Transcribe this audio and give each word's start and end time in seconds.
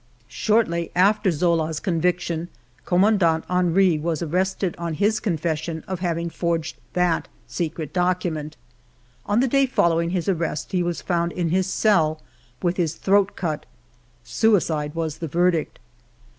Shortly 0.29 0.89
after 0.95 1.29
Zola's 1.29 1.79
conviction. 1.79 2.49
Commandant 2.85 3.45
Henry 3.47 3.99
was 3.99 4.23
arrested 4.23 4.73
on 4.79 4.95
his 4.95 5.19
confession 5.19 5.83
of 5.87 5.99
having 5.99 6.27
forged 6.31 6.77
that 6.93 7.27
secret 7.45 7.93
document. 7.93 8.57
On 9.27 9.41
the 9.41 9.47
day 9.47 9.67
following 9.67 10.09
his 10.09 10.27
EDITOR'S 10.27 10.37
PREFACE 10.39 10.47
xili 10.47 10.49
arrest 10.63 10.71
he 10.71 10.81
was 10.81 11.01
found 11.03 11.31
in 11.33 11.49
his 11.49 11.67
cell 11.67 12.19
with 12.63 12.77
his 12.77 12.95
throat 12.95 13.35
cut. 13.35 13.67
Suicide 14.23 14.95
was 14.95 15.19
the 15.19 15.27
verdict. 15.27 15.77